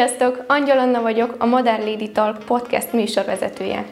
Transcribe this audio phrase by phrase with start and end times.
[0.00, 0.44] Sziasztok!
[0.48, 3.86] Angyal Anna vagyok, a Modern Lady Talk podcast műsorvezetője.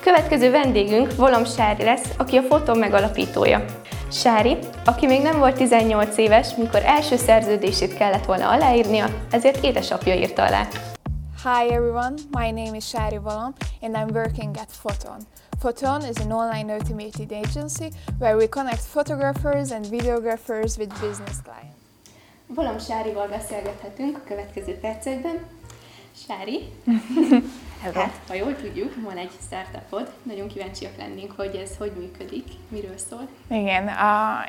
[0.00, 3.64] Következő vendégünk Volom Sári lesz, aki a fotó megalapítója.
[4.10, 10.14] Sári, aki még nem volt 18 éves, mikor első szerződését kellett volna aláírnia, ezért édesapja
[10.14, 10.66] írta alá.
[11.42, 15.16] Hi everyone, my name is Shari Volom and I'm working at Photon.
[15.58, 21.81] Photon is an online automated agency where we connect photographers and videographers with business clients.
[22.54, 25.44] Volom Sárival beszélgethetünk a következő percekben.
[26.26, 26.72] Sári,
[27.94, 32.98] hát ha jól tudjuk, van egy startupod, nagyon kíváncsiak lennénk, hogy ez hogy működik, miről
[33.08, 33.28] szól.
[33.48, 34.44] Igen, a,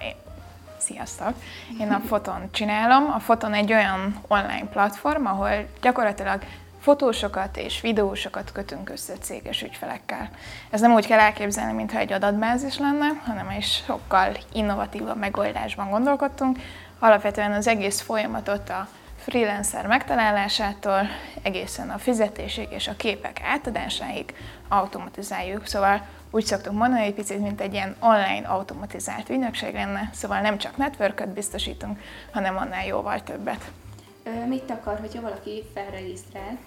[0.78, 1.34] sziasztok!
[1.80, 3.12] Én a Foton csinálom.
[3.12, 6.44] A Foton egy olyan online platform, ahol gyakorlatilag
[6.80, 10.30] fotósokat és videósokat kötünk össze céges ügyfelekkel.
[10.70, 16.58] Ez nem úgy kell elképzelni, mintha egy adatbázis lenne, hanem egy sokkal innovatívabb megoldásban gondolkodtunk.
[17.04, 18.88] Alapvetően az egész folyamatot a
[19.18, 21.08] freelancer megtalálásától
[21.42, 24.34] egészen a fizetésig és a képek átadásáig
[24.68, 25.66] automatizáljuk.
[25.66, 30.58] Szóval úgy szoktuk mondani, hogy picit, mint egy ilyen online automatizált ügynökség lenne, szóval nem
[30.58, 32.00] csak network biztosítunk,
[32.32, 33.72] hanem annál jóval többet.
[34.48, 36.58] Mit akar, hogyha valaki felregisztrál,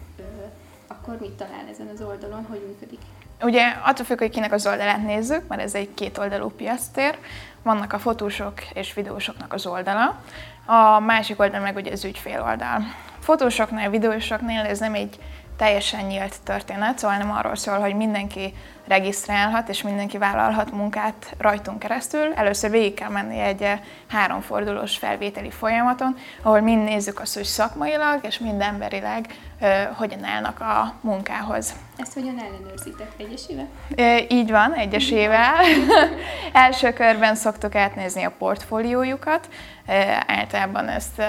[0.87, 3.01] akkor mit talál ezen az oldalon, hogy működik?
[3.43, 7.19] Ugye attól függ, hogy kinek az oldalát nézzük, mert ez egy kétoldalú piasztér.
[7.67, 10.21] Vannak a fotósok és videósoknak az oldala,
[10.67, 12.83] a másik oldal meg ugye az ügyfél oldal.
[13.19, 15.19] Fotósoknál, videósoknál ez nem egy
[15.57, 18.55] teljesen nyílt történet, szóval nem arról szól, hogy mindenki
[18.87, 22.33] regisztrálhat és mindenki vállalhat munkát rajtunk keresztül.
[22.35, 28.19] Először végig kell menni egy eh, háromfordulós felvételi folyamaton, ahol mind nézzük azt, hogy szakmailag
[28.23, 29.27] és mind emberileg
[29.61, 31.75] uh, hogyan állnak a munkához.
[31.97, 33.69] Ezt hogyan ellenőrzitek egyesével?
[33.97, 35.55] E, így van, egyesével.
[36.53, 39.49] Első körben szoktuk átnézni a portfóliójukat.
[40.27, 41.23] Általában ezt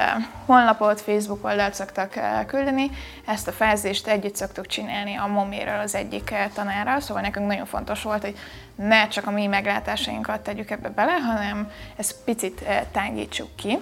[0.46, 2.90] honlapot, Facebook oldalt szoktak küldeni.
[3.26, 8.04] Ezt a fázist együtt szoktuk csinálni a moméről az egyik tanára, szóval nekünk nagyon fontos
[8.04, 8.38] volt, hogy
[8.76, 13.80] ne csak a mi meglátásainkat tegyük ebbe bele, hanem ezt picit tágítsuk ki.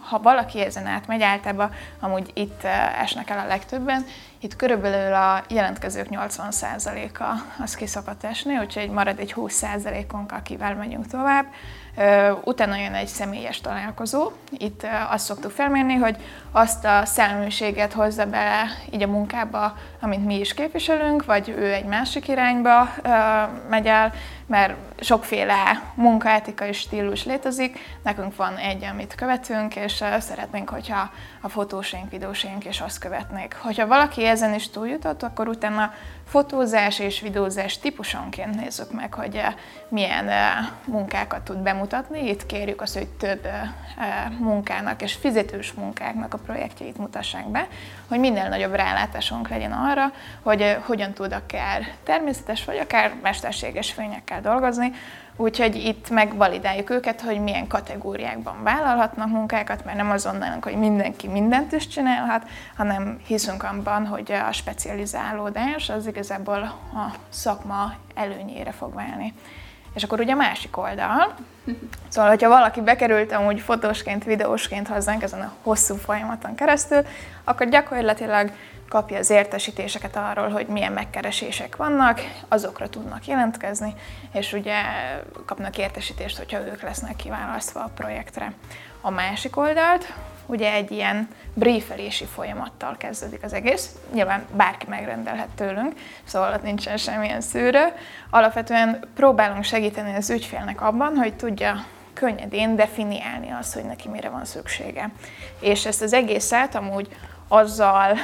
[0.00, 2.64] Ha valaki ezen átmegy, általában amúgy itt
[3.00, 4.04] esnek el a legtöbben,
[4.38, 7.24] itt körülbelül a jelentkezők 80%-a
[7.62, 11.46] az ki szokott esni, úgyhogy marad egy 20%-unk, akivel megyünk tovább.
[12.44, 14.30] Utána jön egy személyes találkozó.
[14.58, 16.16] Itt azt szoktuk felmérni, hogy
[16.52, 21.84] azt a szellemiséget hozza bele így a munkába, amit mi is képviselünk, vagy ő egy
[21.84, 22.94] másik irányba
[23.68, 24.12] megy el,
[24.46, 27.78] mert sokféle munkaetikai stílus létezik.
[28.02, 33.56] Nekünk van egy, amit követünk, és szeretnénk, hogyha a fotósaink, videósaink is azt követnék.
[33.60, 35.92] Hogyha valaki ezen is túljutott, akkor utána
[36.26, 39.42] fotózás és videózás típusonként nézzük meg, hogy
[39.88, 40.30] milyen
[40.84, 42.28] munkákat tud bemutatni.
[42.28, 43.48] Itt kérjük azt, hogy több
[44.38, 47.66] munkának és fizetős munkáknak a projektjeit mutassák be,
[48.08, 50.12] hogy minél nagyobb rálátásunk legyen arra,
[50.42, 54.92] hogy hogyan tud akár természetes vagy akár mesterséges fényekkel dolgozni,
[55.40, 61.28] Úgyhogy itt megvalidáljuk őket, hogy milyen kategóriákban vállalhatnak munkákat, mert nem azon nálunk, hogy mindenki
[61.28, 62.46] mindent is csinálhat,
[62.76, 66.62] hanem hiszünk abban, hogy a specializálódás az igazából
[66.94, 69.34] a szakma előnyére fog válni.
[69.94, 71.34] És akkor ugye másik oldal,
[72.08, 77.02] szóval, hogyha valaki bekerült amúgy fotósként, videósként hozzánk ezen a hosszú folyamaton keresztül,
[77.44, 78.50] akkor gyakorlatilag
[78.90, 83.94] kapja az értesítéseket arról, hogy milyen megkeresések vannak, azokra tudnak jelentkezni,
[84.32, 84.74] és ugye
[85.46, 88.52] kapnak értesítést, hogyha ők lesznek kiválasztva a projektre.
[89.00, 90.12] A másik oldalt,
[90.46, 93.94] ugye egy ilyen briefelési folyamattal kezdődik az egész.
[94.12, 95.92] Nyilván bárki megrendelhet tőlünk,
[96.24, 97.84] szóval ott nincsen semmilyen szűrő.
[98.30, 104.44] Alapvetően próbálunk segíteni az ügyfélnek abban, hogy tudja könnyedén definiálni azt, hogy neki mire van
[104.44, 105.10] szüksége.
[105.60, 107.08] És ezt az egészet amúgy
[107.48, 108.16] azzal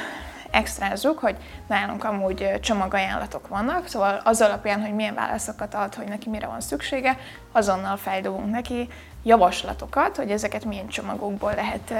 [0.51, 1.35] extrázzuk, hogy
[1.67, 6.61] nálunk amúgy csomagajánlatok vannak, szóval az alapján, hogy milyen válaszokat ad, hogy neki mire van
[6.61, 7.17] szüksége,
[7.51, 8.89] azonnal feldobunk neki
[9.23, 11.93] javaslatokat, hogy ezeket milyen csomagokból lehet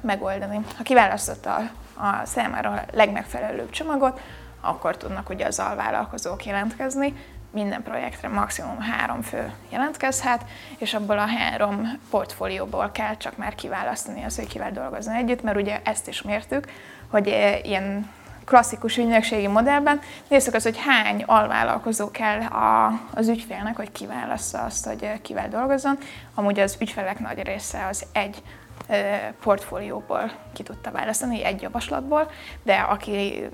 [0.00, 0.60] megoldani.
[0.76, 1.54] Ha kiválasztotta
[1.94, 4.20] a számára a legmegfelelőbb csomagot,
[4.60, 7.14] akkor tudnak ugye az alvállalkozók jelentkezni,
[7.52, 10.44] minden projektre maximum három fő jelentkezhet,
[10.78, 15.56] és abból a három portfólióból kell csak már kiválasztani az, hogy kivel dolgozni együtt, mert
[15.56, 16.66] ugye ezt is mértük,
[17.12, 17.26] hogy
[17.62, 18.10] ilyen
[18.44, 24.86] klasszikus ügynökségi modellben nézzük az, hogy hány alvállalkozó kell a, az ügyfélnek, hogy kiválassza azt,
[24.86, 25.98] hogy kivel dolgozzon.
[26.34, 28.42] Amúgy az ügyfelek nagy része az egy
[29.42, 32.30] portfólióból ki tudta választani, egy javaslatból,
[32.62, 33.48] de aki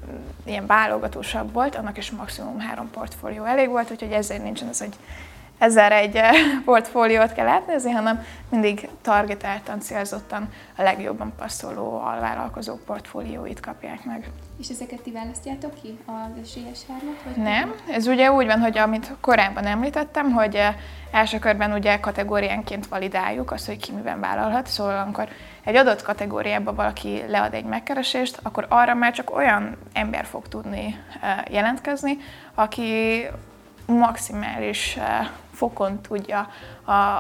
[0.45, 4.97] ilyen válogatósabb volt, annak is maximum három portfólió elég volt, úgyhogy ezért nincsen az, hogy
[5.59, 6.21] ezer egy
[6.65, 14.31] portfóliót kell átnézni, hanem mindig targetáltan, célzottan a legjobban passzoló alvállalkozók portfólióit kapják meg.
[14.61, 17.37] És ezeket ti választjátok ki az esélyes hármat?
[17.37, 20.61] Nem, ez ugye úgy van, hogy amit korábban említettem, hogy
[21.11, 25.29] első körben ugye kategóriánként validáljuk azt, hogy ki miben vállalhat, szóval amikor
[25.65, 30.99] egy adott kategóriában valaki lead egy megkeresést, akkor arra már csak olyan ember fog tudni
[31.51, 32.17] jelentkezni,
[32.55, 33.23] aki
[33.93, 34.99] maximális
[35.59, 36.49] fokon tudja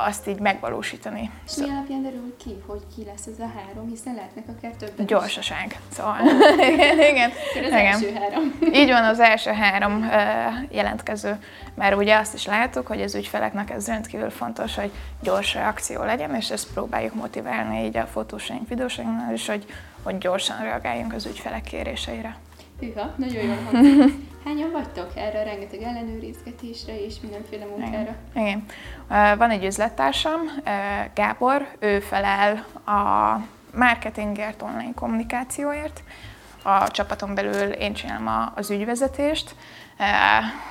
[0.06, 1.30] azt így megvalósítani.
[1.46, 5.06] És mi alapján derül ki, hogy ki lesz ez a három, hiszen lehetnek akár többen
[5.06, 5.80] Gyorsaság.
[5.92, 6.16] Szóval,
[6.72, 7.30] igen, igen.
[7.64, 7.86] Az igen.
[7.86, 8.58] első három.
[8.80, 11.38] Így van, az első három uh, jelentkező.
[11.74, 14.90] Mert ugye azt is láttuk, hogy az ügyfeleknek ez rendkívül fontos, hogy
[15.22, 19.64] gyors reakció legyen, és ezt próbáljuk motiválni így a fotósaink, videósainknál is, hogy,
[20.02, 22.36] hogy gyorsan reagáljunk az ügyfelek kéréseire.
[22.80, 24.14] Hűha, nagyon jól hangzik.
[24.44, 28.16] Hányan vagytok erre rengeteg ellenőrizgetésre és mindenféle munkára?
[28.34, 28.46] Igen.
[28.46, 29.38] Igen.
[29.38, 30.40] Van egy üzlettársam,
[31.14, 33.36] Gábor, ő felel a
[33.74, 36.02] marketingért, online kommunikációért.
[36.62, 39.54] A csapaton belül én csinálom az ügyvezetést,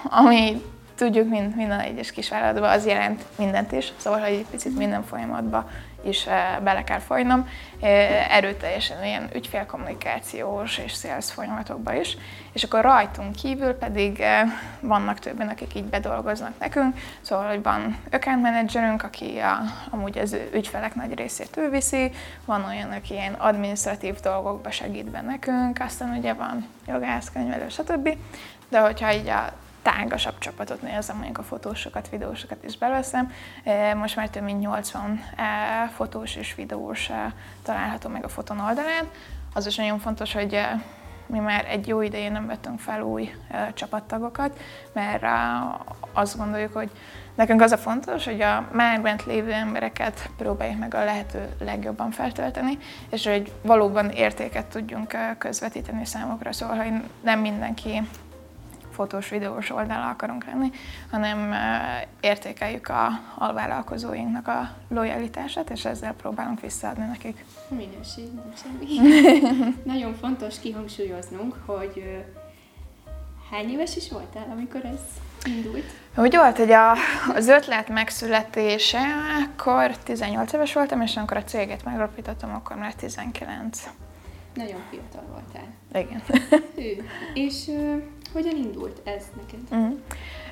[0.04, 0.62] ami
[0.96, 5.70] tudjuk, mint minden egyes kisvállalatban, az jelent mindent is, szóval, hogy egy picit minden folyamatban
[6.08, 7.50] is eh, bele kell folynom,
[7.82, 12.18] eh, erőteljesen ilyen ügyfélkommunikációs és sales folyamatokba is,
[12.52, 17.98] és akkor rajtunk kívül pedig eh, vannak többen, akik így bedolgoznak nekünk, szóval, hogy van
[18.12, 22.12] account managerünk, aki a, amúgy az ügyfelek nagy részét ő viszi,
[22.46, 28.18] van olyan, aki ilyen administratív dolgokba segít be nekünk, aztán ugye van jogász, könyvelő, stb.
[28.70, 29.54] De hogyha így a
[29.94, 33.32] tágasabb csapatot nézem, mondjuk a fotósokat, videósokat is beleszem.
[33.96, 35.24] Most már több mint 80
[35.96, 37.10] fotós és videós
[37.64, 39.10] található meg a foton oldalán.
[39.54, 40.62] Az is nagyon fontos, hogy
[41.26, 43.34] mi már egy jó ideje nem vettünk fel új
[43.74, 44.60] csapattagokat,
[44.94, 45.24] mert
[46.14, 46.92] azt gondoljuk, hogy
[47.36, 52.12] nekünk az a fontos, hogy a már bent lévő embereket próbáljuk meg a lehető legjobban
[52.12, 52.78] feltölteni,
[53.10, 58.02] és hogy valóban értéket tudjunk közvetíteni számokra, szóval hogy nem mindenki
[58.98, 60.72] fotós, videós oldalra akarunk lenni,
[61.12, 61.54] hanem
[62.20, 63.08] értékeljük a
[63.38, 67.46] alvállalkozóinknak a lojalitását, és ezzel próbálunk visszaadni nekik.
[67.68, 69.18] Minőség, nem semmi.
[69.94, 72.26] Nagyon fontos kihangsúlyoznunk, hogy
[73.52, 75.00] hány éves is voltál, amikor ez
[75.46, 75.86] indult?
[76.16, 76.92] Úgy volt, hogy a,
[77.34, 79.00] az ötlet megszületése,
[79.44, 83.84] akkor 18 éves voltam, és amikor a céget megalapítottam, akkor már 19.
[84.58, 85.68] Nagyon fiatal voltál.
[85.94, 86.22] Igen.
[86.76, 87.04] Hű.
[87.34, 87.72] És
[88.34, 89.60] hogyan indult ez neked?
[89.70, 89.98] Uh-huh.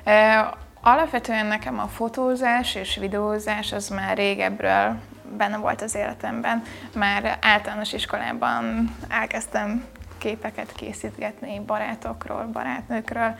[0.06, 4.96] Uh, alapvetően nekem a fotózás és videózás az már régebről
[5.36, 6.62] benne volt az életemben.
[6.94, 9.84] Már általános iskolában elkezdtem
[10.18, 13.34] képeket készítgetni barátokról, barátnőkről,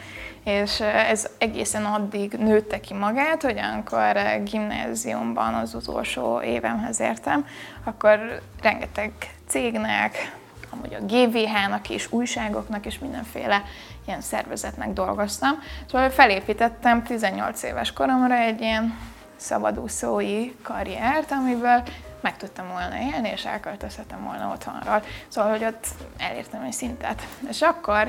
[0.45, 7.47] és ez egészen addig nőtte ki magát, hogy amikor gimnáziumban az utolsó évemhez értem,
[7.85, 9.13] akkor rengeteg
[9.47, 10.33] cégnek,
[10.77, 13.63] amúgy a GVH-nak és újságoknak és mindenféle
[14.07, 15.63] ilyen szervezetnek dolgoztam.
[15.91, 18.99] Szóval felépítettem 18 éves koromra egy ilyen
[19.37, 21.83] szabadúszói karriert, amiből
[22.21, 25.03] meg tudtam volna élni, és elköltözhetem volna otthonról.
[25.29, 25.87] Szóval, hogy ott
[26.19, 27.23] elértem egy szintet.
[27.49, 28.09] És akkor...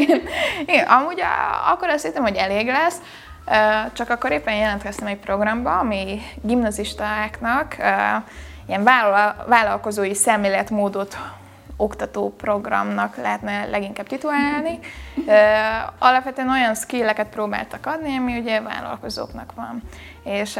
[0.00, 0.20] igen,
[0.66, 3.00] igen, amúgy a, akkor azt hittem, hogy elég lesz,
[3.92, 7.76] csak akkor éppen jelentkeztem egy programba, ami gimnazistáknak
[8.68, 8.84] ilyen
[9.46, 11.18] vállalkozói szemléletmódot
[11.76, 14.78] oktató programnak lehetne leginkább titulálni.
[15.98, 19.82] Alapvetően olyan skilleket próbáltak adni, ami ugye vállalkozóknak van.
[20.24, 20.58] És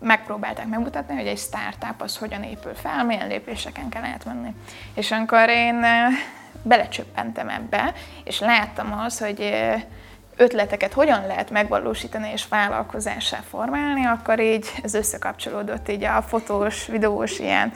[0.00, 4.54] megpróbálták megmutatni, hogy egy startup az hogyan épül fel, milyen lépéseken kell átmenni.
[4.94, 5.84] És amikor én
[6.62, 7.92] belecsöppentem ebbe,
[8.24, 9.52] és láttam az, hogy
[10.38, 17.38] ötleteket hogyan lehet megvalósítani és vállalkozássá formálni, akkor így ez összekapcsolódott így a fotós, videós
[17.38, 17.72] ilyen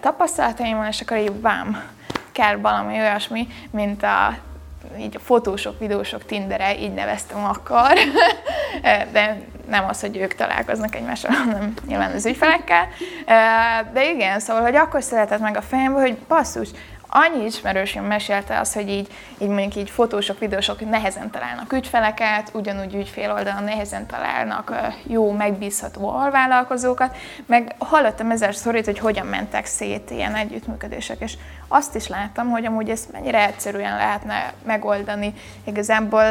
[0.00, 1.82] tapasztalataimmal, és akkor így vám,
[2.32, 4.36] kell valami olyasmi, mint a
[4.98, 7.92] így a fotósok, videósok Tindere, így neveztem akkor,
[9.12, 12.88] de nem az, hogy ők találkoznak egymással, hanem nyilván az ügyfelekkel.
[13.92, 16.68] De igen, szóval, hogy akkor szeretett meg a fejembe, hogy basszus,
[17.08, 22.94] annyi ismerősöm mesélte azt, hogy így, így mondjuk így fotósok, videósok nehezen találnak ügyfeleket, ugyanúgy
[22.94, 24.74] ügyfél oldalon nehezen találnak
[25.06, 31.36] jó, megbízható alvállalkozókat, meg hallottam ezer szorít, hogy hogyan mentek szét ilyen együttműködések, és
[31.68, 35.34] azt is láttam, hogy amúgy ezt mennyire egyszerűen lehetne megoldani,
[35.64, 36.24] igazából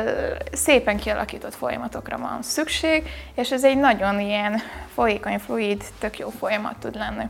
[0.51, 4.62] szépen kialakított folyamatokra van szükség, és ez egy nagyon ilyen
[4.93, 7.25] folyékony, fluid, tök jó folyamat tud lenni.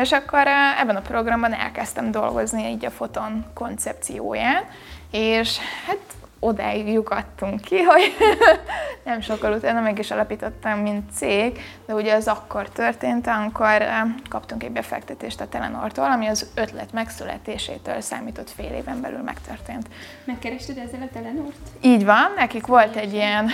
[0.00, 0.46] És akkor
[0.80, 4.64] ebben a programban elkezdtem dolgozni így a foton koncepcióján,
[5.10, 5.98] és hát
[6.40, 8.16] odáig lyukadtunk ki, hogy
[9.04, 14.02] nem sokkal utána meg is alapítottam, mint cég, de ugye ez akkor történt, amikor eh,
[14.28, 19.88] kaptunk egy befektetést a Telenortól, ami az ötlet megszületésétől számított fél éven belül megtörtént.
[20.24, 21.56] Megkerested ezzel a Telenort?
[21.80, 23.50] Így van, nekik volt egy ilyen,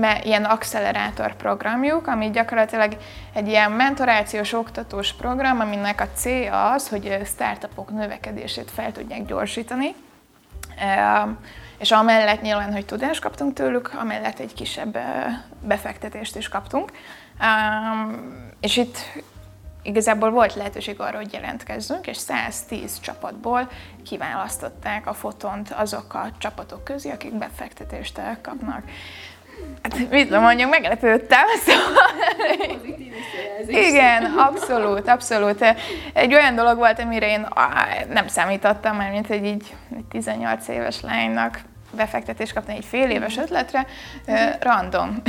[0.00, 2.96] me, ilyen accelerátor programjuk, ami gyakorlatilag
[3.32, 9.94] egy ilyen mentorációs, oktatós program, aminek a célja az, hogy startupok növekedését fel tudják gyorsítani
[11.78, 14.98] és amellett nyilván, hogy tudást kaptunk tőlük, amellett egy kisebb
[15.60, 16.92] befektetést is kaptunk.
[18.60, 18.98] És itt
[19.82, 23.70] igazából volt lehetőség arra, hogy jelentkezzünk, és 110 csapatból
[24.04, 28.82] kiválasztották a fotont azok a csapatok közé, akik befektetést kapnak.
[29.82, 31.44] Hát mit nem mondjam, meglepődtem.
[33.66, 33.84] Szóval...
[33.88, 35.64] Igen, abszolút, abszolút.
[36.12, 37.46] Egy olyan dolog volt, amire én
[38.12, 41.60] nem számítottam, mert mint egy így egy 18 éves lánynak
[41.96, 43.86] befektetést kapni egy fél éves ötletre,
[44.26, 45.22] uh, random.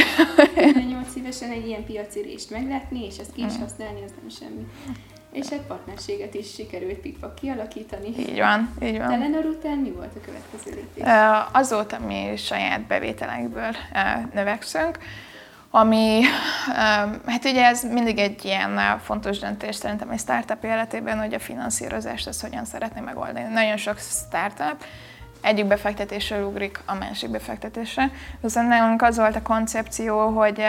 [0.56, 3.62] 18 évesen egy ilyen piaci részt meglátni, és ezt ki is mm.
[3.62, 4.66] használni, az nem semmi.
[5.34, 8.08] És egy partnerséget is sikerült pikpak kialakítani.
[8.18, 9.08] Így van, így van.
[9.08, 11.04] Telenor után mi volt a következő lépés?
[11.52, 13.76] Azóta mi saját bevételekből
[14.34, 14.98] növekszünk,
[15.76, 16.22] ami,
[17.26, 22.28] hát ugye ez mindig egy ilyen fontos döntés szerintem egy startup életében, hogy a finanszírozást
[22.28, 23.54] ezt hogyan szeretné megoldani.
[23.54, 24.84] Nagyon sok startup
[25.42, 28.12] egyik befektetésről ugrik a másik befektetésre.
[28.42, 30.68] Viszont nálunk az volt a koncepció, hogy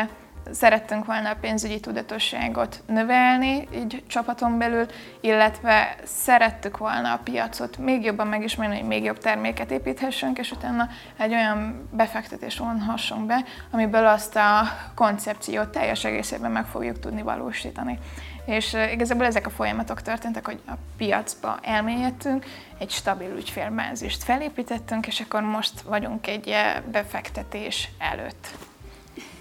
[0.53, 4.87] szerettünk volna a pénzügyi tudatosságot növelni így csapaton belül,
[5.21, 10.89] illetve szerettük volna a piacot még jobban megismerni, hogy még jobb terméket építhessünk, és utána
[11.17, 14.63] egy olyan befektetést vonhassunk be, amiből azt a
[14.95, 17.99] koncepciót teljes egészében meg fogjuk tudni valósítani.
[18.45, 22.45] És igazából ezek a folyamatok történtek, hogy a piacba elmélyedtünk,
[22.79, 26.55] egy stabil ügyfélbázist felépítettünk, és akkor most vagyunk egy
[26.91, 28.49] befektetés előtt.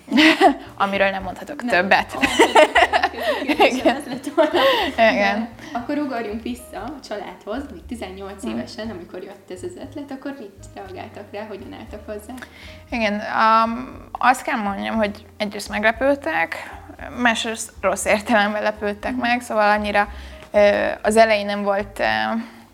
[0.83, 1.69] Amiről nem mondhatok nem.
[1.81, 2.17] többet.
[3.72, 4.03] Igen.
[4.95, 5.50] Igen.
[5.74, 8.50] Akkor ugorjunk vissza a családhoz, még 18 mm.
[8.50, 12.33] évesen, amikor jött ez az ötlet, akkor mit reagáltak rá, hogyan álltak hozzá?
[12.89, 16.55] Igen, um, azt kell mondjam, hogy egyrészt meglepődtek,
[17.22, 19.19] másrészt rossz értelemben lepődtek mm.
[19.19, 20.07] meg, szóval annyira
[21.01, 22.01] az elején nem volt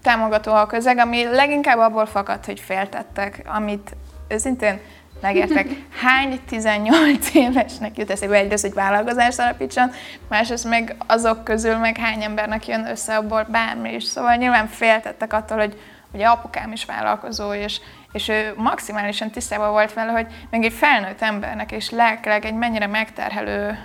[0.01, 3.95] támogató a közeg, ami leginkább abból fakadt, hogy féltettek, amit
[4.27, 4.79] őszintén
[5.21, 5.67] megértek,
[6.01, 9.91] hány 18 évesnek jut eszébe egyrészt, hogy vállalkozást alapítson,
[10.29, 14.03] másrészt meg azok közül meg hány embernek jön össze abból bármi is.
[14.03, 15.77] Szóval nyilván féltettek attól, hogy
[16.11, 17.79] ugye apukám is vállalkozó, és,
[18.11, 22.87] és ő maximálisan tisztában volt vele, hogy még egy felnőtt embernek és lelkileg egy mennyire
[22.87, 23.77] megterhelő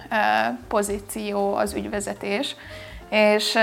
[0.69, 2.57] pozíció az ügyvezetés.
[3.11, 3.59] És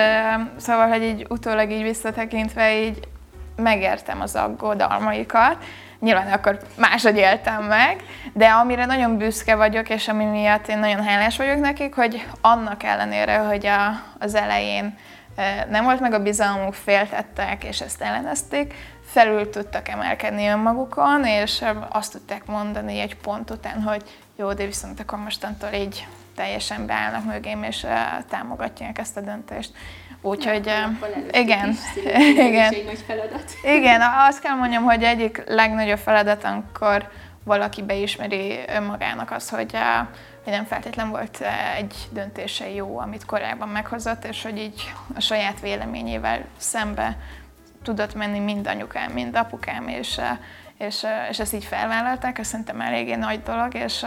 [0.58, 3.00] szóval, hogy így utólag így visszatekintve így
[3.56, 5.64] megértem az aggodalmaikat,
[6.02, 8.04] nyilván akkor máshogy éltem meg,
[8.34, 12.84] de amire nagyon büszke vagyok, és ami miatt én nagyon hálás vagyok nekik, hogy annak
[12.84, 14.98] ellenére, hogy a, az elején
[15.70, 18.74] nem volt meg a bizalmuk, féltettek, és ezt ellenezték,
[19.06, 24.04] felül tudtak emelkedni önmagukon, és azt tudták mondani egy pont után, hogy
[24.36, 27.86] jó, de viszont akkor mostantól így teljesen beállnak mögém, és
[28.30, 29.72] támogatják ezt a döntést.
[30.22, 30.72] Úgyhogy
[31.32, 31.78] igen,
[32.48, 32.74] igen.
[33.64, 37.10] Igen, azt kell mondjam, hogy egyik legnagyobb feladat, amikor
[37.44, 39.72] valaki beismeri önmagának az, hogy,
[40.44, 41.42] hogy nem feltétlen volt
[41.78, 47.18] egy döntése jó, amit korábban meghozott, és hogy így a saját véleményével szembe
[47.84, 50.20] tudott menni mind anyukám, mind apukám, és,
[50.78, 54.06] és, és ezt így felvállalták, ez szerintem eléggé nagy dolog, és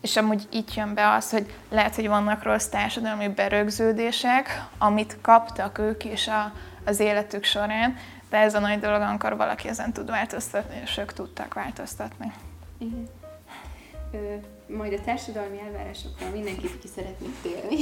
[0.00, 5.78] és amúgy itt jön be az, hogy lehet, hogy vannak rossz társadalmi berögződések, amit kaptak
[5.78, 6.52] ők is a,
[6.84, 7.96] az életük során,
[8.30, 12.32] de ez a nagy dolog, amikor valaki ezen tud változtatni, és ők tudtak változtatni.
[12.78, 13.08] Igen.
[14.12, 14.34] Ö,
[14.76, 17.76] majd a társadalmi elvárásokról mindenkit ki szeretnék térni.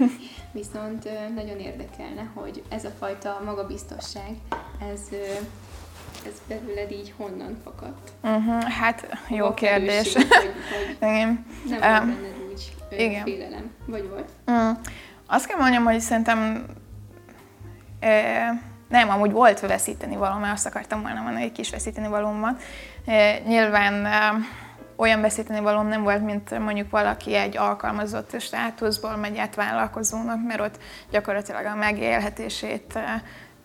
[0.52, 4.36] Viszont ö, nagyon érdekelne, hogy ez a fajta magabiztosság,
[4.92, 5.16] ez ö,
[6.26, 8.10] ez belőled így honnan fakadt?
[8.22, 10.12] Uh-huh, hát jó a kérdés.
[10.12, 11.46] Vagy, vagy igen.
[11.68, 13.24] Nem volt benned úgy igen.
[13.24, 14.28] félelem, vagy volt?
[14.46, 14.78] Uh,
[15.26, 16.66] azt kell mondjam, hogy szerintem
[18.00, 18.52] e,
[18.88, 22.40] nem, amúgy volt veszíteni való, mert azt akartam volna mondani, hogy egy kis veszíteni valóm
[22.40, 22.56] van.
[23.46, 24.32] Nyilván e,
[24.96, 30.60] olyan veszíteni valóm nem volt, mint mondjuk valaki egy alkalmazott státuszból megy át vállalkozónak, mert
[30.60, 30.78] ott
[31.10, 32.98] gyakorlatilag a megélhetését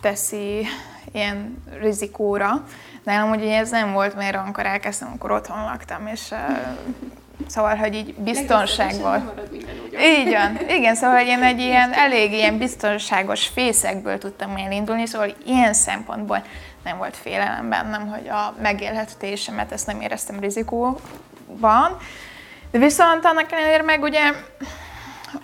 [0.02, 0.66] teszi
[1.14, 2.64] ilyen rizikóra.
[3.04, 6.34] Nálam ugye ez nem volt, mert amikor elkezdtem, akkor otthon laktam, és
[7.48, 9.42] Szóval, hogy így biztonság volt.
[10.02, 10.70] Így van.
[10.70, 16.44] Igen, szóval hogy én egy ilyen elég ilyen biztonságos fészekből tudtam elindulni, szóval ilyen szempontból
[16.84, 21.98] nem volt félelem bennem, hogy a megélhetésemet ezt nem éreztem rizikóban.
[22.72, 24.32] De viszont annak ellenére meg ugye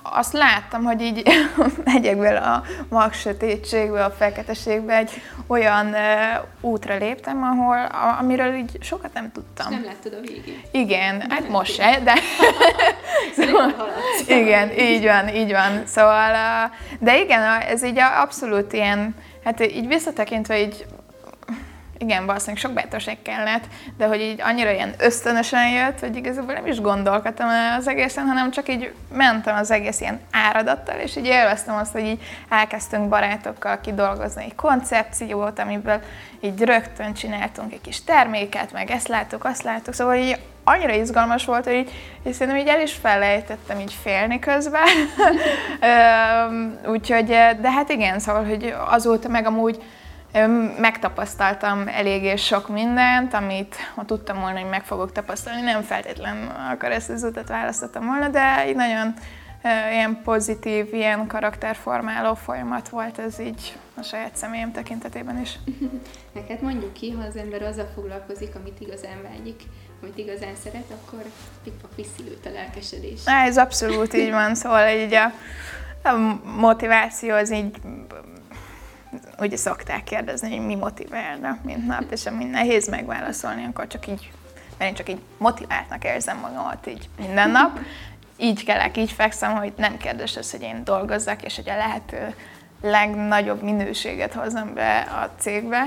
[0.04, 1.24] azt láttam, hogy így
[1.86, 8.56] megyek bele a mag sötétségbe, a feketeségbe, egy olyan uh, útra léptem, ahol, a, amiről
[8.56, 9.72] így sokat nem tudtam.
[9.72, 10.68] nem láttad a végét.
[10.72, 12.14] Igen, nem hát most se, de...
[13.38, 13.74] szóval,
[14.28, 15.84] igen, így van, így van.
[15.86, 20.86] Szóval, uh, de igen, ez így abszolút ilyen, hát így visszatekintve így
[22.00, 23.64] igen, valószínűleg sok bátorság kellett,
[23.98, 28.52] de hogy így annyira ilyen ösztönösen jött, hogy igazából nem is gondolkodtam az egészen, hanem
[28.52, 33.80] csak így mentem az egész ilyen áradattal, és így élveztem azt, hogy így elkezdtünk barátokkal
[33.82, 36.02] kidolgozni egy koncepciót, amiből
[36.40, 41.46] így rögtön csináltunk egy kis terméket, meg ezt láttuk, azt láttuk, szóval így annyira izgalmas
[41.46, 41.92] volt, hogy így,
[42.24, 44.88] és szerintem így el is felejtettem így félni közben.
[46.94, 47.26] Úgyhogy,
[47.62, 49.82] de hát igen, szóval, hogy azóta meg amúgy
[50.78, 56.50] Megtapasztaltam eléggé sok mindent, amit ha tudtam volna, hogy meg fogok tapasztalni, nem feltétlenül
[57.10, 59.14] az utat választottam volna, de így nagyon
[59.92, 65.60] ilyen pozitív, ilyen karakterformáló folyamat volt ez így a saját személyem tekintetében is.
[66.34, 69.62] Neked mondjuk ki, ha az ember azzal foglalkozik, amit igazán vágyik,
[70.02, 71.24] amit igazán szeret, akkor
[71.64, 73.20] pikpak visszilőtt a lelkesedés.
[73.26, 75.32] Ez abszolút így van, szóval így a,
[76.08, 77.76] a motiváció az így
[79.40, 84.32] ugye szokták kérdezni, hogy mi motiválna mint nap, és ami nehéz megválaszolni, akkor csak így,
[84.78, 87.80] mert én csak így motiváltnak érzem magamat így minden nap.
[88.38, 92.36] Így kelek, így fekszem, hogy nem kérdés az, hogy én dolgozzak, és hogy a lehető
[92.82, 95.86] legnagyobb minőséget hozom be a cégbe.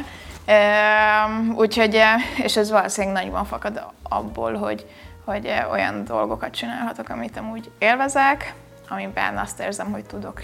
[1.55, 2.03] Úgyhogy,
[2.43, 4.87] és ez valószínűleg nagyban fakad abból, hogy,
[5.25, 8.55] hogy olyan dolgokat csinálhatok, amit amúgy élvezek,
[8.89, 10.43] amiben azt érzem, hogy tudok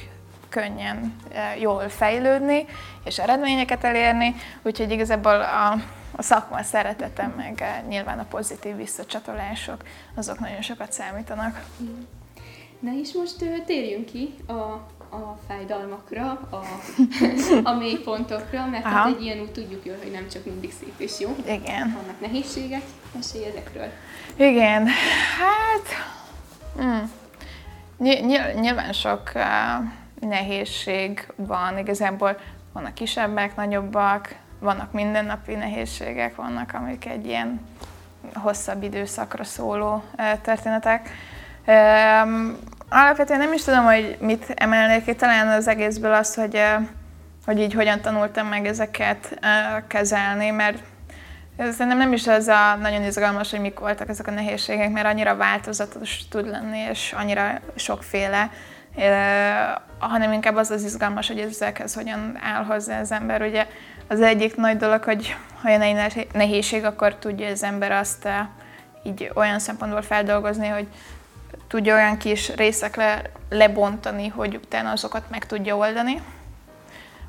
[0.48, 1.16] könnyen
[1.60, 2.66] jól fejlődni,
[3.04, 5.72] és eredményeket elérni, úgyhogy igazából a,
[6.16, 9.82] a szakma szeretetem, meg nyilván a pozitív visszacsatolások,
[10.14, 11.60] azok nagyon sokat számítanak.
[12.80, 14.52] Na és most térjünk ki a,
[15.10, 16.60] a fájdalmakra, a,
[17.62, 21.20] a mélypontokra, mert hát egy ilyen úgy tudjuk jól, hogy nem csak mindig szép és
[21.20, 21.36] jó.
[21.46, 21.92] Igen.
[21.92, 22.82] Vannak nehézségek,
[23.14, 23.88] mesélj ezekről.
[24.36, 24.86] Igen,
[25.38, 26.16] hát...
[26.82, 27.04] Mm.
[28.60, 29.42] Nyilván sok uh,
[30.20, 32.36] nehézség van, igazából
[32.72, 37.60] vannak kisebbek, nagyobbak, vannak mindennapi nehézségek, vannak amik egy ilyen
[38.34, 40.04] hosszabb időszakra szóló
[40.42, 41.10] történetek.
[42.88, 46.62] Alapvetően nem is tudom, hogy mit emelnék ki, talán az egészből az, hogy,
[47.46, 49.40] hogy így hogyan tanultam meg ezeket
[49.86, 50.78] kezelni, mert
[51.58, 55.36] Szerintem nem is az a nagyon izgalmas, hogy mik voltak ezek a nehézségek, mert annyira
[55.36, 58.50] változatos tud lenni, és annyira sokféle
[59.98, 63.42] hanem inkább az az izgalmas, hogy ezekhez hogyan áll hozzá az ember.
[63.42, 63.66] Ugye
[64.08, 68.28] az egyik nagy dolog, hogy ha jön egy nehézség, akkor tudja az ember azt
[69.02, 70.86] így olyan szempontból feldolgozni, hogy
[71.68, 76.22] tudja olyan kis részekre lebontani, hogy utána azokat meg tudja oldani.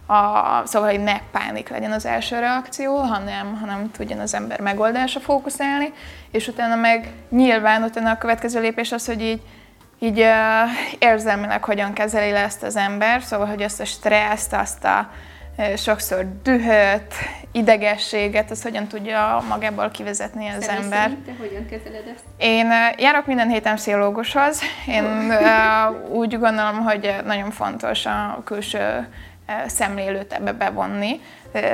[0.06, 5.20] A, szóval, hogy ne pánik legyen az első reakció, hanem, hanem tudjon az ember megoldásra
[5.20, 5.94] fókuszálni,
[6.32, 9.42] és utána meg nyilván utána a következő lépés az, hogy így
[10.00, 10.28] így uh,
[11.00, 15.10] érzelmileg hogyan kezeli le ezt az ember, szóval, hogy azt a stresszt, azt a
[15.58, 17.14] uh, sokszor dühöt,
[17.52, 21.12] idegességet, azt hogyan tudja magából kivezetni az Személy ember.
[21.26, 22.24] Te hogyan kezeled ezt?
[22.38, 24.62] Én uh, járok minden héten pszichológushoz.
[24.88, 25.32] Én
[26.10, 29.08] úgy gondolom, hogy nagyon fontos a külső
[29.68, 31.22] szemlélőt ebbe bevonni,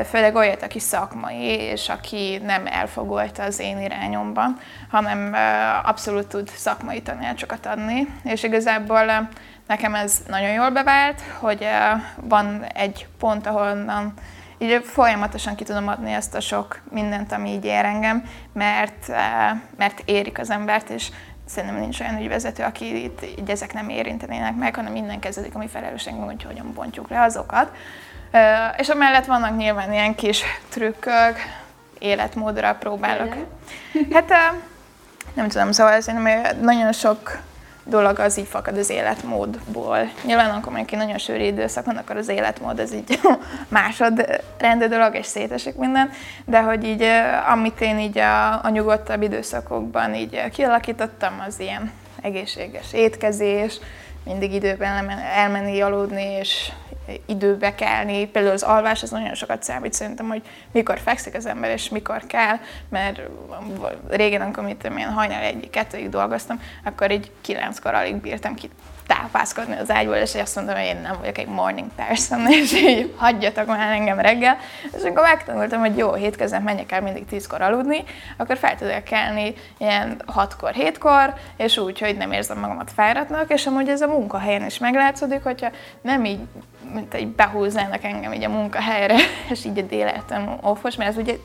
[0.10, 4.60] főleg olyat, aki szakmai, és aki nem elfogult az én irányomban,
[4.90, 5.36] hanem
[5.84, 9.30] abszolút tud szakmai tanácsokat adni, és igazából
[9.68, 11.68] nekem ez nagyon jól bevált, hogy
[12.22, 14.14] van egy pont, ahonnan
[14.58, 19.08] így folyamatosan ki tudom adni ezt a sok mindent, ami így ér engem, mert,
[19.78, 21.10] mert érik az embert, és
[21.46, 25.58] szerintem nincs olyan ügyvezető, aki itt így ezek nem érintenének meg, hanem minden kezdődik a
[25.58, 27.72] mi felelősségünk, hogy hogyan bontjuk le azokat.
[28.78, 31.38] És amellett vannak nyilván ilyen kis trükkök,
[32.00, 33.36] életmódra próbálok.
[34.12, 34.34] Hát
[35.34, 37.40] nem tudom, szóval szerintem nagyon sok
[37.86, 39.98] dolog az így fakad az életmódból.
[40.24, 43.20] Nyilván, amikor mondjuk egy nagyon sűrű időszak van, akkor az életmód az így
[43.68, 46.10] másodrendű dolog, és szétesik minden,
[46.46, 47.06] de hogy így,
[47.52, 53.80] amit én így a, a nyugodtabb időszakokban így kialakítottam, az ilyen egészséges étkezés,
[54.26, 56.72] mindig időben elmenni aludni, és
[57.26, 61.72] időbe kelni, például az alvás az nagyon sokat számít szerintem, hogy mikor fekszik az ember,
[61.72, 62.56] és mikor kell,
[62.90, 63.22] mert
[64.10, 68.70] régen, amikor mit, én hajnal egyik, kettőig dolgoztam, akkor így kilenckor alig bírtam ki
[69.08, 73.14] tápászkodni az ágyból, és azt mondtam, hogy én nem vagyok egy morning person, és így
[73.18, 74.58] hagyjatok már engem reggel.
[74.84, 78.04] És akkor megtanultam, hogy jó, hétköznap menjek el mindig tízkor aludni,
[78.38, 83.66] akkor fel tudok kelni ilyen hatkor, hétkor, és úgy, hogy nem érzem magamat fáradtnak, és
[83.66, 85.70] amúgy ez a munkahelyen is meglátszódik, hogyha
[86.02, 86.40] nem így,
[86.94, 89.16] mint egy behúznának engem így a munkahelyre,
[89.52, 91.36] és így a déletem offos, mert ez ugye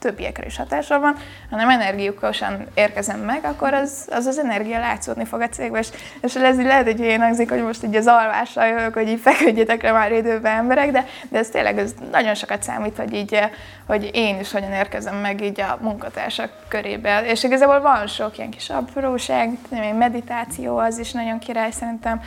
[0.00, 1.16] többiekre is hatással van,
[1.50, 5.88] hanem energiukosan érkezem meg, akkor az az, az energia látszódni fog a cégbe, és,
[6.20, 9.20] és ez így lehet, hogy én hangzik, hogy most így az alvással jövök, hogy így
[9.20, 13.38] feküdjetek le már időben emberek, de, de ez tényleg ez nagyon sokat számít, hogy így,
[13.86, 17.24] hogy én is hogyan érkezem meg így a munkatársak körébe.
[17.26, 19.58] És igazából van sok ilyen kis apróság,
[19.98, 22.22] meditáció az is nagyon király szerintem,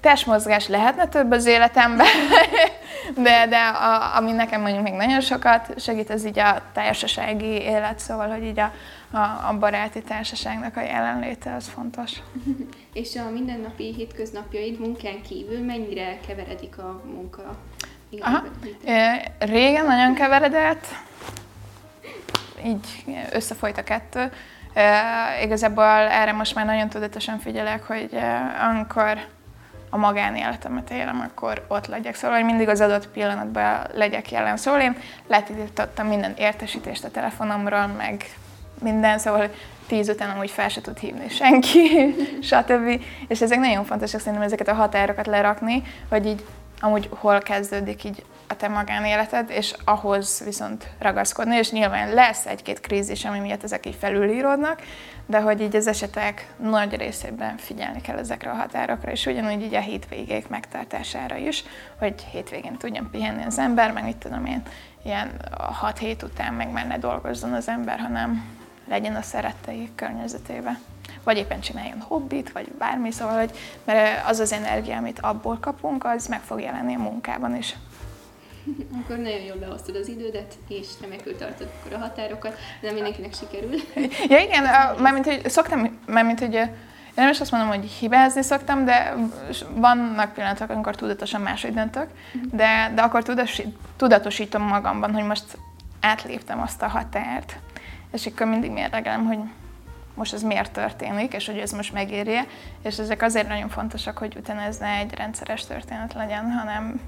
[0.00, 2.06] testmozgás lehetne több az életemben,
[3.14, 7.98] de, de a, ami nekem mondjuk még nagyon sokat segít, az így a társasági élet,
[7.98, 8.72] szóval, hogy így a,
[9.10, 12.12] a, a baráti társaságnak a jelenléte, az fontos.
[12.92, 17.56] És a mindennapi hétköznapjaid munkán kívül mennyire keveredik a munka?
[18.20, 18.42] Aha.
[19.38, 20.86] Régen nagyon keveredett,
[22.64, 24.32] így összefolyt a kettő.
[25.42, 28.18] Igazából erre most már nagyon tudatosan figyelek, hogy
[28.70, 29.18] amikor
[29.90, 32.14] a magánéletemet élem, akkor ott legyek.
[32.14, 34.56] Szóval, hogy mindig az adott pillanatban legyek jelen.
[34.56, 38.24] Szóval én letiltottam minden értesítést a telefonomról, meg
[38.82, 39.48] minden, szóval
[39.86, 42.14] tíz után amúgy fel se tud hívni senki,
[42.50, 43.02] stb.
[43.28, 46.44] És ezek nagyon fontosak szerintem ezeket a határokat lerakni, hogy így
[46.80, 52.80] amúgy hol kezdődik így a te magánéleted, és ahhoz viszont ragaszkodni, és nyilván lesz egy-két
[52.80, 54.82] krízis, ami miatt ezek így felülíródnak,
[55.26, 59.74] de hogy így az esetek nagy részében figyelni kell ezekre a határokra, és ugyanúgy így
[59.74, 61.64] a hétvégék megtartására is,
[61.98, 64.62] hogy hétvégén tudjon pihenni az ember, meg mit tudom én,
[65.02, 65.30] ilyen
[65.72, 68.44] hat hét után meg már ne dolgozzon az ember, hanem
[68.88, 70.78] legyen a szerettei környezetében.
[71.24, 73.50] Vagy éppen csináljon hobbit, vagy bármi, szóval, hogy
[73.84, 77.76] mert az az energia, amit abból kapunk, az meg fog jelenni a munkában is.
[79.02, 83.70] Akkor nagyon jól beosztod az idődet, és remekül tartod akkor a határokat, de mindenkinek sikerül.
[84.28, 84.64] Ja igen,
[84.98, 86.70] mármint, hogy szoktam, mármint, hogy én
[87.14, 89.14] nem is azt mondom, hogy hibázni szoktam, de
[89.74, 92.56] vannak pillanatok, amikor tudatosan máshogy döntök, mhm.
[92.56, 93.22] de, de akkor
[93.96, 95.58] tudatosítom magamban, hogy most
[96.00, 97.56] átléptem azt a határt,
[98.12, 99.38] és akkor mindig mérlegelem, hogy
[100.14, 102.46] most ez miért történik, és hogy ez most megérje,
[102.82, 107.00] és ezek azért nagyon fontosak, hogy utána ez ne egy rendszeres történet legyen, hanem,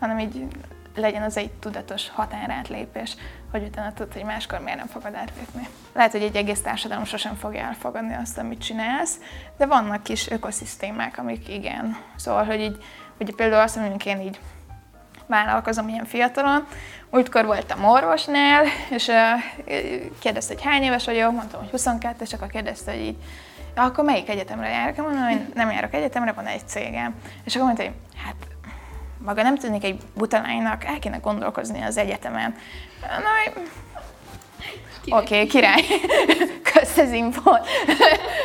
[0.00, 0.46] hanem így
[0.94, 3.16] legyen az egy tudatos határátlépés,
[3.50, 5.68] hogy utána tudod, hogy máskor miért nem fogod átlépni.
[5.92, 9.20] Lehet, hogy egy egész társadalom sosem fogja elfogadni azt, amit csinálsz,
[9.56, 11.96] de vannak kis ökoszisztémák, amik igen.
[12.16, 12.84] Szóval, hogy így,
[13.16, 14.40] hogy például azt, hogy én így
[15.26, 16.66] vállalkozom ilyen fiatalon.
[17.10, 19.10] Úgykor voltam orvosnál, és
[20.18, 23.16] kérdezte, hogy hány éves vagyok, mondtam, hogy 22, és akkor kérdezte, hogy így,
[23.76, 24.96] akkor melyik egyetemre járok?
[24.96, 27.14] Mondom, hogy nem járok egyetemre, van egy cégem.
[27.44, 28.34] És akkor mondta, hogy hát
[29.24, 32.54] maga nem tűnik egy butalánynak, el kéne gondolkozni az egyetemen.
[33.00, 33.62] Na,
[35.08, 35.82] Oké, okay, király.
[36.72, 37.68] Kösz az infót.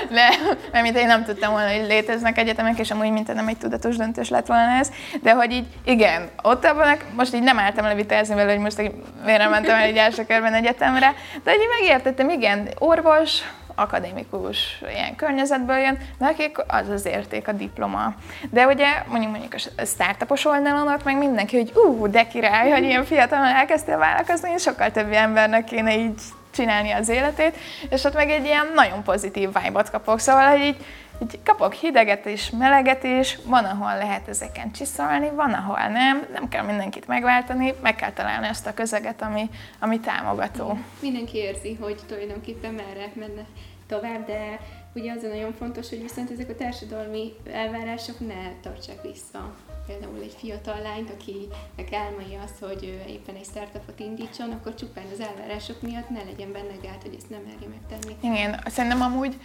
[0.09, 0.29] De,
[0.71, 3.95] mert mint én nem tudtam volna, hogy léteznek egyetemek, és amúgy mint nem egy tudatos
[3.95, 4.91] döntés lett volna ez.
[5.21, 8.77] De hogy így, igen, ott abban, most így nem álltam levitázni vele, hogy most
[9.25, 11.13] miért mentem el egy első körben egyetemre,
[11.43, 13.41] de hogy így megértettem, igen, orvos,
[13.81, 18.13] akadémikus ilyen környezetből jön, nekik az az érték a diploma.
[18.49, 22.83] De ugye mondjuk mondjuk a startupos oldalon ott meg mindenki, hogy ú, de király, hogy
[22.83, 27.55] ilyen fiatalon elkezdtél vállalkozni, sokkal több embernek kéne így csinálni az életét,
[27.89, 30.85] és ott meg egy ilyen nagyon pozitív vibe-ot kapok, szóval, hogy így,
[31.21, 36.47] így kapok hideget és meleget is, van, ahol lehet ezeken csiszolni, van, ahol nem, nem
[36.49, 40.77] kell mindenkit megváltani, meg kell találni azt a közeget, ami, ami támogató.
[41.01, 43.45] Mindenki érzi, hogy tulajdonképpen merre menne
[43.87, 44.59] tovább, de
[44.93, 49.53] ugye az a nagyon fontos, hogy viszont ezek a társadalmi elvárások ne tartsák vissza
[49.89, 55.19] például egy fiatal lányt, akinek álmai az, hogy éppen egy startupot indítson, akkor csupán az
[55.19, 58.15] elvárások miatt ne legyen benne gát, hogy ezt nem merje megtenni.
[58.21, 59.35] Igen, szerintem amúgy,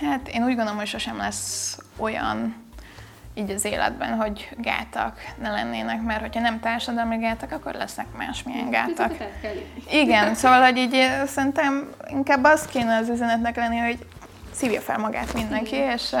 [0.00, 2.62] hát én úgy gondolom, hogy sosem lesz olyan
[3.34, 8.70] így az életben, hogy gátak ne lennének, mert hogyha nem társadalmi gátak, akkor lesznek másmilyen
[8.70, 9.16] gátak.
[9.90, 13.98] Igen, szóval, hogy így szerintem inkább az kéne az üzenetnek lenni, hogy
[14.52, 15.90] szívja fel magát mindenki, igen.
[15.90, 16.14] és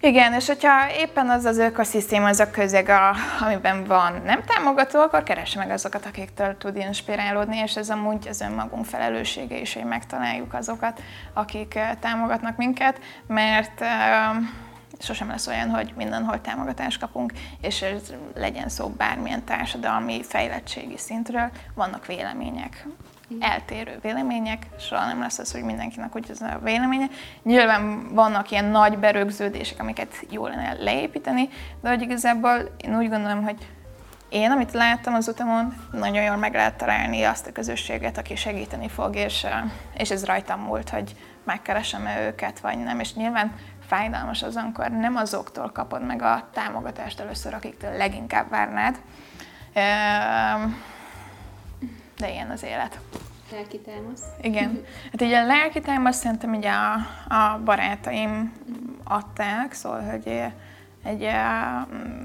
[0.00, 5.00] igen, és hogyha éppen az az ökoszisztéma, az a közeg, a, amiben van nem támogató,
[5.00, 9.84] akkor keresse meg azokat, akiktől tud inspirálódni, és ez amúgy az önmagunk felelőssége is, hogy
[9.84, 13.84] megtaláljuk azokat, akik támogatnak minket, mert
[14.98, 21.50] sosem lesz olyan, hogy mindenhol támogatást kapunk, és ez legyen szó bármilyen társadalmi fejlettségi szintről,
[21.74, 22.86] vannak vélemények
[23.40, 27.06] eltérő vélemények, soha nem lesz az, hogy mindenkinek úgy az a véleménye.
[27.42, 31.48] Nyilván vannak ilyen nagy berögződések, amiket jó lenne leépíteni,
[31.82, 33.68] de hogy igazából én úgy gondolom, hogy
[34.28, 38.88] én, amit láttam az utamon, nagyon jól meg lehet találni azt a közösséget, aki segíteni
[38.88, 39.46] fog, és,
[39.96, 43.00] és ez rajtam múlt, hogy megkeresem-e őket, vagy nem.
[43.00, 43.52] És nyilván
[43.86, 48.98] fájdalmas az, amikor nem azoktól kapod meg a támogatást először, akiktől leginkább várnád.
[52.24, 53.00] De ilyen az élet.
[53.52, 54.22] Lelki támasz.
[54.40, 54.84] Igen.
[55.10, 56.92] Hát így a lelki támasz szerintem így a,
[57.34, 58.52] a barátaim
[59.04, 60.42] adták, szóval, hogy
[61.04, 61.30] egy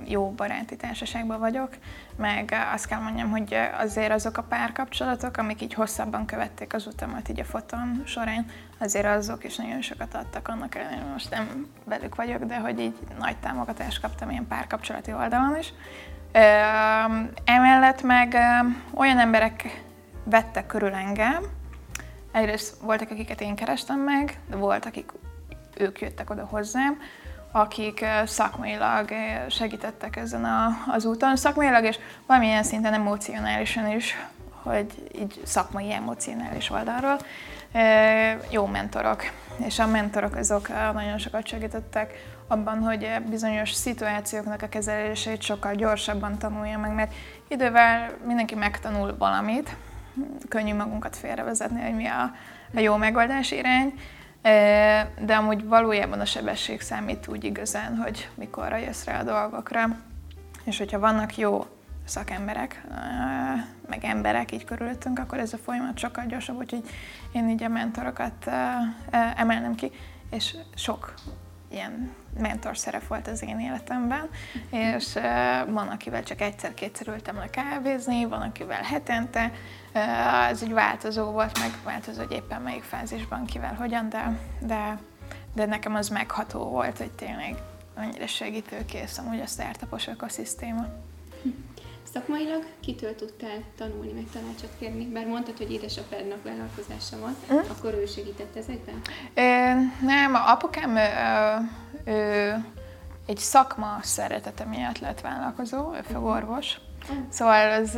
[0.05, 1.69] jó baráti társaságban vagyok,
[2.15, 7.29] meg azt kell mondjam, hogy azért azok a párkapcsolatok, amik így hosszabban követték az utamat
[7.29, 8.45] így a foton során,
[8.77, 12.95] azért azok is nagyon sokat adtak annak ellenére, most nem velük vagyok, de hogy így
[13.19, 15.73] nagy támogatást kaptam ilyen párkapcsolati oldalon is.
[17.45, 18.37] Emellett meg
[18.93, 19.87] olyan emberek
[20.29, 21.43] vettek körül engem,
[22.31, 25.11] egyrészt voltak, akiket én kerestem meg, de volt, akik
[25.77, 26.97] ők jöttek oda hozzám,
[27.51, 29.09] akik szakmailag
[29.49, 34.15] segítettek ezen a, az úton, szakmailag és valamilyen szinten emocionálisan is,
[34.63, 37.17] hogy így szakmai emocionális oldalról.
[38.49, 39.23] Jó mentorok,
[39.57, 42.13] és a mentorok azok nagyon sokat segítettek
[42.47, 47.13] abban, hogy bizonyos szituációknak a kezelését sokkal gyorsabban tanulja meg, mert
[47.47, 49.75] idővel mindenki megtanul valamit,
[50.49, 52.35] könnyű magunkat félrevezetni, hogy mi a,
[52.75, 53.93] a jó megoldás irány,
[55.19, 59.97] de amúgy valójában a sebesség számít úgy igazán, hogy mikorra jössz rá a dolgokra,
[60.63, 61.65] és hogyha vannak jó
[62.05, 62.81] szakemberek,
[63.87, 66.83] meg emberek így körülöttünk, akkor ez a folyamat sokkal gyorsabb, úgyhogy
[67.31, 68.51] én így a mentorokat
[69.35, 69.91] emelnem ki,
[70.31, 71.13] és sok
[71.71, 74.29] ilyen mentor szerep volt az én életemben,
[74.69, 75.13] és
[75.67, 79.51] van, akivel csak egyszer-kétszer ültem le kávézni, van, akivel hetente,
[80.49, 84.99] ez egy változó volt, meg változó, hogy éppen melyik fázisban, kivel, hogyan, de, de,
[85.53, 87.55] de nekem az megható volt, hogy tényleg
[87.95, 90.85] annyira segítőkész amúgy a startupos ökoszisztéma.
[92.13, 95.05] Szakmailag kitől tudtál tanulni, meg tanácsot kérni?
[95.05, 97.57] Bár mondtad, hogy édesapádnak vállalkozása van, mm.
[97.57, 99.01] akkor ő segített ezekben?
[99.33, 99.41] Ö,
[100.05, 102.53] nem, apukám ö, ö,
[103.25, 106.79] egy szakma szeretete miatt lett vállalkozó, ő fogorvos.
[107.29, 107.97] Szóval az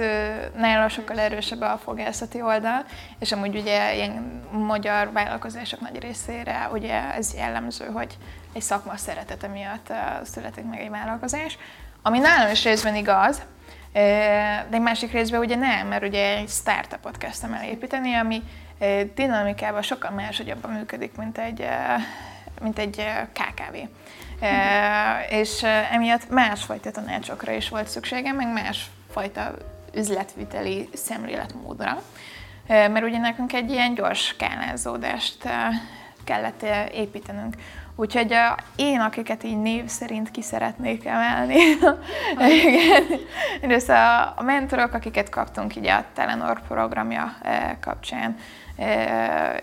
[0.55, 2.85] nála sokkal erősebb a fogászati oldal,
[3.19, 8.17] és amúgy ugye ilyen magyar vállalkozások nagy részére ugye ez jellemző, hogy
[8.53, 9.93] egy szakma szeretete miatt
[10.23, 11.57] születik meg egy vállalkozás,
[12.01, 13.41] ami nálam is részben igaz,
[13.91, 18.43] de egy másik részben ugye nem, mert ugye egy startupot kezdtem el építeni, ami
[19.15, 21.67] dinamikában sokkal máshogyabban működik, mint egy,
[22.61, 23.75] mint egy KKV.
[24.43, 28.53] Uh, és emiatt másfajta tanácsokra is volt szükségem, meg
[29.13, 29.53] másfajta
[29.93, 32.01] üzletviteli szemléletmódra.
[32.67, 35.49] Mert ugye nekünk egy ilyen gyors skálázódást
[36.23, 37.55] kellett építenünk.
[38.01, 38.35] Úgyhogy
[38.75, 41.55] én, akiket így név szerint ki szeretnék emelni,
[43.61, 47.33] igen, a, a mentorok, akiket kaptunk így a Telenor programja
[47.79, 48.37] kapcsán,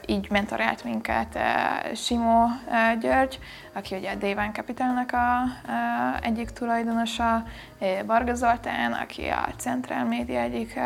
[0.06, 1.38] így mentorált minket
[1.94, 2.46] Simó
[3.00, 3.38] György,
[3.72, 5.42] aki ugye a Déván Capitalnak a,
[6.22, 7.42] egyik tulajdonosa,
[8.06, 10.80] Varga Zoltán, aki a Central Media egyik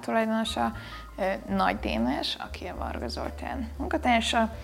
[0.00, 0.72] tulajdonosa,
[1.48, 4.54] nagy Dénes, aki a Varga Zoltán munkatársa,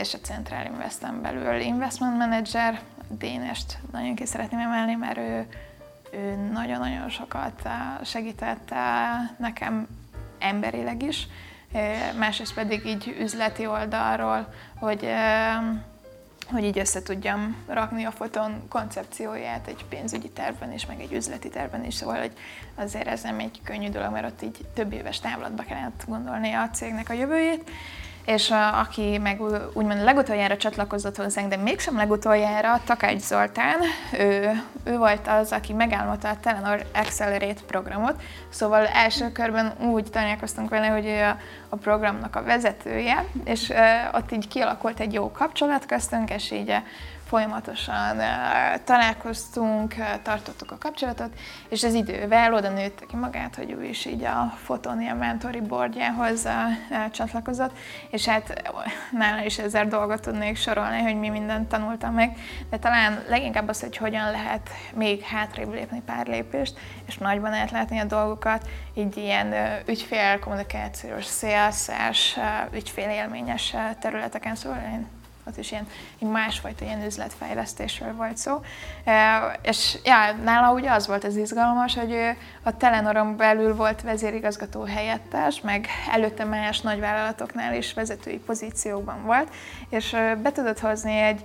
[0.00, 2.80] és a Central Investen belül investment manager.
[3.08, 5.46] Dénest nagyon ki szeretném emelni, mert ő,
[6.12, 7.68] ő nagyon-nagyon sokat
[8.04, 8.74] segített
[9.38, 9.86] nekem
[10.38, 11.26] emberileg is,
[12.18, 15.08] másrészt pedig így üzleti oldalról, hogy
[16.50, 21.48] hogy így össze tudjam rakni a foton koncepcióját egy pénzügyi tervben is, meg egy üzleti
[21.48, 22.32] tervben is, szóval hogy
[22.74, 26.70] azért ez nem egy könnyű dolog, mert ott így több éves távlatba kellett gondolni a
[26.70, 27.70] cégnek a jövőjét
[28.28, 29.40] és aki meg
[29.72, 33.78] úgymond legutoljára csatlakozott hozzánk, de mégsem legutoljára, Takács Zoltán,
[34.18, 40.68] ő, ő volt az, aki megálmodta a Telenor Accelerate programot, szóval első körben úgy találkoztunk
[40.68, 41.36] vele, hogy ő a,
[41.68, 43.76] a programnak a vezetője, és uh,
[44.12, 46.74] ott így kialakult egy jó kapcsolat köztünk, és így
[47.28, 48.16] folyamatosan
[48.84, 51.30] találkoztunk, tartottuk a kapcsolatot,
[51.68, 56.48] és az idővel oda nőtte ki magát, hogy ő is így a Fotonia mentori boardjához
[57.10, 57.72] csatlakozott,
[58.10, 58.72] és hát
[59.10, 62.36] nála is ezer dolgot tudnék sorolni, hogy mi mindent tanultam meg,
[62.70, 67.98] de talán leginkább az, hogy hogyan lehet még hátrébb lépni pár lépést, és nagyban átlátni
[67.98, 69.54] a dolgokat, így ilyen
[69.86, 72.38] ügyfél kommunikációs, szélszás,
[72.72, 75.17] ügyfélélményes területeken, szóval én
[75.48, 75.86] ott is ilyen,
[76.18, 78.60] ilyen másfajta ilyen üzletfejlesztésről volt szó.
[79.62, 84.82] És ja, nála ugye az volt az izgalmas, hogy ő a Telenoron belül volt vezérigazgató
[84.82, 89.54] helyettes, meg előtte más nagyvállalatoknál is vezetői pozíciókban volt,
[89.88, 91.44] és be tudott hozni egy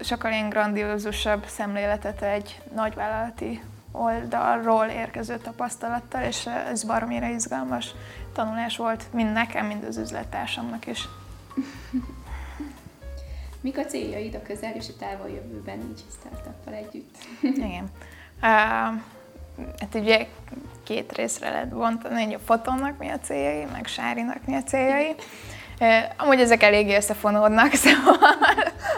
[0.00, 3.62] sokkal ilyen grandiózusabb szemléletet egy nagyvállalati
[3.92, 7.94] oldalról érkező tapasztalattal, és ez baromira izgalmas
[8.32, 11.08] tanulás volt, mind nekem, mind az üzlettársamnak is.
[13.62, 17.16] Mik a céljaid a közel és a távol jövőben így startuppal együtt?
[17.40, 17.90] Igen.
[18.42, 19.00] Uh,
[19.78, 20.26] hát ugye
[20.84, 25.14] két részre lehet bontani, hogy a fotonnak mi a céljai, meg Sárinak mi a céljai.
[26.16, 28.18] Amúgy ezek eléggé összefonódnak, szóval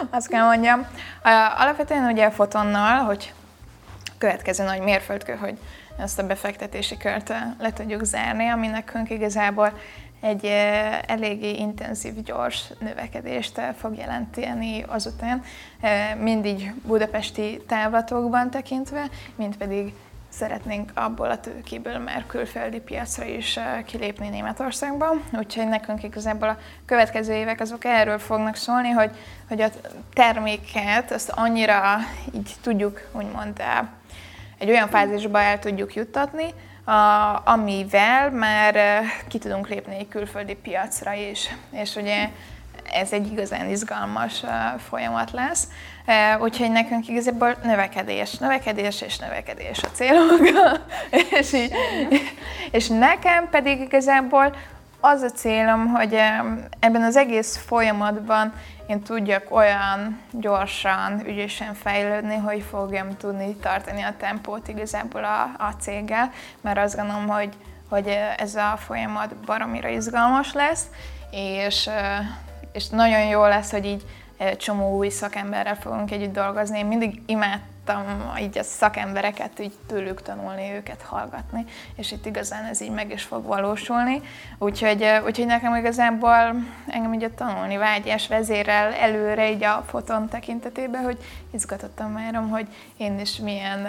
[0.09, 0.87] azt kell mondjam.
[1.57, 3.33] Alapvetően ugye a fotonnal, hogy
[4.17, 5.57] következő nagy mérföldkő, hogy
[5.97, 9.73] ezt a befektetési kört le tudjuk zárni, ami nekünk igazából
[10.21, 10.45] egy
[11.07, 15.43] eléggé intenzív, gyors növekedést fog jelenteni azután,
[16.19, 19.93] mindig budapesti távlatokban tekintve, mint pedig
[20.29, 25.11] szeretnénk abból a tőkéből már külföldi piacra is kilépni Németországba.
[25.37, 29.11] Úgyhogy nekünk igazából a következő évek azok erről fognak szólni, hogy,
[29.47, 29.69] hogy a
[30.13, 31.97] terméket azt annyira
[32.33, 33.61] így tudjuk úgymond
[34.57, 36.53] egy olyan fázisba el tudjuk juttatni,
[36.85, 41.49] a, amivel már ki tudunk lépni egy külföldi piacra is.
[41.71, 42.29] És ugye
[42.91, 44.43] ez egy igazán izgalmas
[44.89, 45.67] folyamat lesz.
[46.39, 50.49] Úgyhogy nekünk igazából növekedés, növekedés és növekedés a célunk.
[51.39, 51.73] és, így,
[52.71, 54.55] és nekem pedig igazából
[54.99, 56.13] az a célom, hogy
[56.79, 58.53] ebben az egész folyamatban
[58.87, 65.73] én tudjak olyan gyorsan, ügyesen fejlődni, hogy fogjam tudni tartani a tempót igazából a, a
[65.79, 67.53] céggel, mert azt gondolom, hogy,
[67.89, 70.85] hogy ez a folyamat baromira izgalmas lesz,
[71.31, 71.89] és,
[72.71, 74.03] és nagyon jó lesz, hogy így
[74.57, 76.77] csomó új szakemberrel fogunk együtt dolgozni.
[76.77, 82.81] Én mindig imádtam így a szakembereket így tőlük tanulni, őket hallgatni, és itt igazán ez
[82.81, 84.21] így meg is fog valósulni.
[84.57, 86.55] Úgyhogy, úgyhogy nekem igazából
[86.87, 91.17] engem így a tanulni vágyás vezérel előre így a foton tekintetében, hogy
[91.51, 92.67] izgatottam már, hogy
[92.97, 93.87] én is milyen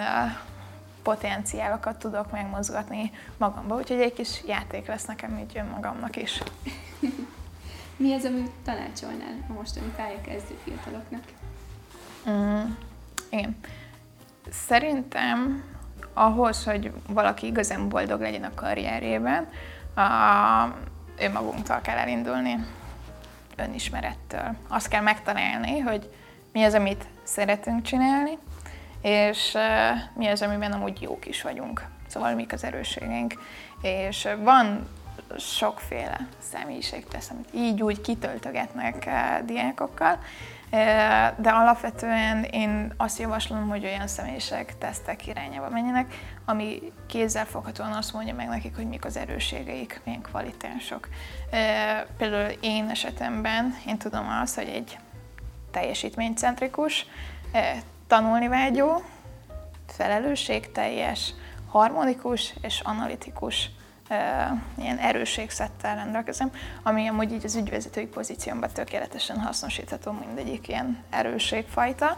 [1.03, 6.41] potenciálokat tudok megmozgatni magamba, úgyhogy egy kis játék lesz nekem így önmagamnak is.
[7.97, 11.23] Mi az, amit tanácsolnál a mostani pályakezdő fiataloknak?
[12.29, 12.73] Mm,
[13.29, 13.57] igen.
[14.49, 15.63] Szerintem
[16.13, 19.49] ahhoz, hogy valaki igazán boldog legyen a karrierjében,
[19.95, 20.03] a,
[21.17, 22.65] önmagunktól kell elindulni,
[23.55, 24.55] önismerettől.
[24.67, 26.09] Azt kell megtalálni, hogy
[26.51, 28.37] mi az, amit szeretünk csinálni,
[29.01, 29.61] és uh,
[30.15, 31.85] mi az, amiben amúgy jók is vagyunk.
[32.07, 33.33] Szóval mik az erősségeink.
[33.81, 34.87] És van
[35.37, 40.19] sokféle személyiségtesz, amit így úgy kitöltögetnek uh, diákokkal, uh,
[41.37, 46.13] de alapvetően én azt javaslom, hogy olyan személyiség tesztek irányába menjenek,
[46.45, 51.07] ami kézzelfoghatóan azt mondja meg nekik, hogy mik az erősségeik, milyen kvalitások.
[51.51, 51.59] Uh,
[52.17, 54.97] például én esetemben én tudom azt, hogy egy
[55.71, 57.05] teljesítménycentrikus,
[58.07, 59.03] tanulni vágyó,
[59.87, 61.33] felelősségteljes,
[61.67, 63.69] harmonikus és analitikus
[64.77, 66.51] ilyen erősségszettel rendelkezem,
[66.83, 72.17] ami amúgy így az ügyvezetői pozíciómban tökéletesen hasznosítható mindegyik ilyen erősségfajta.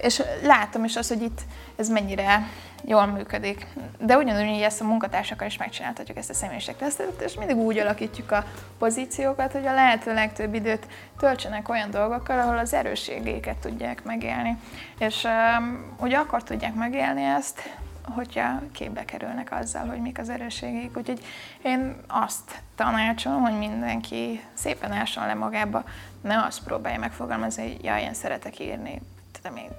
[0.00, 1.40] És látom is azt, hogy itt
[1.76, 2.48] ez mennyire
[2.84, 3.66] jól működik.
[3.98, 8.44] De ugyanúgy ezt a munkatársakkal is megcsináltatjuk ezt a személyiségtesztet, és mindig úgy alakítjuk a
[8.78, 10.86] pozíciókat, hogy a lehető legtöbb időt
[11.18, 14.56] töltsenek olyan dolgokkal, ahol az erősségeiket tudják megélni.
[14.98, 17.60] És um, ugye akkor tudják megélni ezt,
[18.04, 20.96] hogyha képbe kerülnek azzal, hogy mik az erősségeik.
[20.96, 21.24] Úgyhogy
[21.62, 25.84] én azt tanácsolom, hogy mindenki szépen ásson le magába,
[26.20, 29.00] ne azt próbálja megfogalmazni, hogy jaj, én szeretek írni,
[29.40, 29.70] tudom én,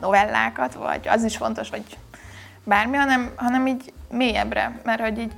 [0.00, 1.98] novellákat, vagy az is fontos, vagy
[2.64, 5.32] bármi, hanem, hanem így mélyebbre, mert hogy így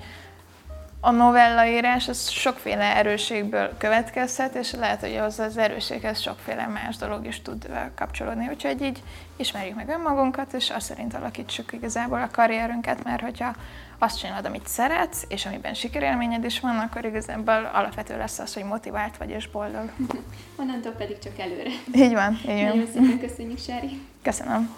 [1.04, 7.26] a novellaírás az sokféle erősségből következhet, és lehet, hogy az az erősséghez sokféle más dolog
[7.26, 8.48] is tud kapcsolódni.
[8.48, 9.02] Úgyhogy így
[9.36, 13.54] ismerjük meg önmagunkat, és azt szerint alakítsuk igazából a karrierünket, mert hogyha
[13.98, 18.64] azt csinálod, amit szeretsz, és amiben sikerélményed is van, akkor igazából alapvető lesz az, hogy
[18.64, 19.90] motivált vagy és boldog.
[20.60, 21.70] Onnantól pedig csak előre.
[21.94, 22.76] Így van, így van.
[22.76, 24.00] Nagyon szépen köszönjük, Sári.
[24.22, 24.74] Köszönöm.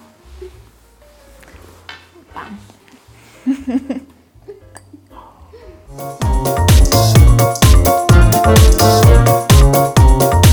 [2.33, 2.61] Bam.
[5.99, 6.25] Thank
[10.45, 10.46] you.